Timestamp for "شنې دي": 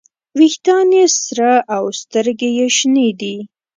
2.77-3.35